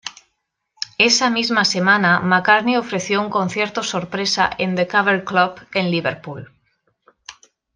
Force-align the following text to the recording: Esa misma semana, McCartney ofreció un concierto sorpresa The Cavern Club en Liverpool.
Esa 0.97 1.29
misma 1.29 1.63
semana, 1.63 2.21
McCartney 2.21 2.75
ofreció 2.75 3.21
un 3.21 3.29
concierto 3.29 3.83
sorpresa 3.83 4.49
The 4.57 4.87
Cavern 4.87 5.21
Club 5.25 5.59
en 5.75 5.91
Liverpool. 5.91 6.51